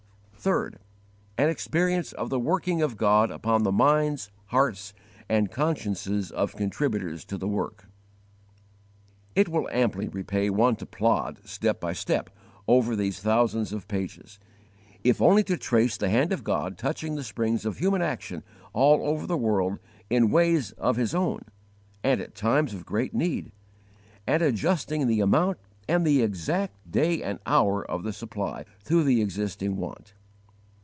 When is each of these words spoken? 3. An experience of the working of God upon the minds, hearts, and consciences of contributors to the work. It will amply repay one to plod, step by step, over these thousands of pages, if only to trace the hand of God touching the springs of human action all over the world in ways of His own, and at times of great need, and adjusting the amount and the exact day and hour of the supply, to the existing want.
3. 0.43 0.71
An 1.37 1.49
experience 1.49 2.13
of 2.13 2.31
the 2.31 2.39
working 2.39 2.81
of 2.81 2.97
God 2.97 3.29
upon 3.29 3.61
the 3.61 3.71
minds, 3.71 4.31
hearts, 4.47 4.91
and 5.29 5.51
consciences 5.51 6.31
of 6.31 6.55
contributors 6.55 7.23
to 7.25 7.37
the 7.37 7.47
work. 7.47 7.85
It 9.35 9.47
will 9.47 9.69
amply 9.71 10.07
repay 10.07 10.49
one 10.49 10.77
to 10.77 10.87
plod, 10.87 11.41
step 11.47 11.79
by 11.79 11.93
step, 11.93 12.31
over 12.67 12.95
these 12.95 13.19
thousands 13.19 13.71
of 13.71 13.87
pages, 13.87 14.39
if 15.03 15.21
only 15.21 15.43
to 15.43 15.57
trace 15.57 15.95
the 15.95 16.09
hand 16.09 16.33
of 16.33 16.43
God 16.43 16.75
touching 16.75 17.13
the 17.13 17.23
springs 17.23 17.63
of 17.63 17.77
human 17.77 18.01
action 18.01 18.41
all 18.73 19.05
over 19.07 19.27
the 19.27 19.37
world 19.37 19.77
in 20.09 20.31
ways 20.31 20.71
of 20.71 20.95
His 20.95 21.13
own, 21.13 21.41
and 22.03 22.19
at 22.19 22.33
times 22.33 22.73
of 22.73 22.83
great 22.83 23.13
need, 23.13 23.51
and 24.25 24.41
adjusting 24.41 25.05
the 25.05 25.21
amount 25.21 25.59
and 25.87 26.03
the 26.03 26.23
exact 26.23 26.89
day 26.91 27.21
and 27.21 27.37
hour 27.45 27.85
of 27.85 28.01
the 28.01 28.11
supply, 28.11 28.65
to 28.85 29.03
the 29.03 29.21
existing 29.21 29.77
want. 29.77 30.15